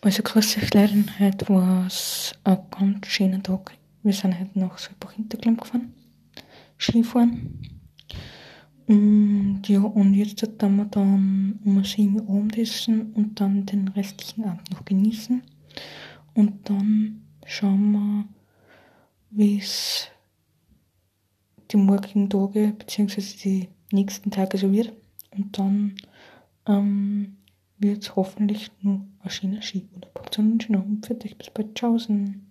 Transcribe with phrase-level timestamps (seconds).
[0.00, 1.88] Also grüß euch leider, heute war
[2.44, 3.72] ein ganz schöner Tag.
[4.04, 5.92] Wir sind heute nach Salbach Hinterklemm gefahren,
[6.78, 7.58] Skifahren.
[8.86, 14.44] Und ja, und jetzt werden wir dann um 7 Uhr Abendessen und dann den restlichen
[14.44, 15.42] Abend noch genießen.
[16.32, 18.24] Und dann schauen wir,
[19.30, 20.06] wie es
[21.72, 23.20] die morgigen Tage bzw.
[23.42, 24.92] die nächsten Tage so wird.
[25.32, 25.96] Und dann
[26.66, 27.37] ähm,
[27.78, 30.10] wird es hoffentlich nur ein schöner Skiurlaub.
[30.14, 31.36] Habt einen schönen Abend für dich.
[31.36, 31.74] Bis bald.
[31.74, 32.47] Tschaußen.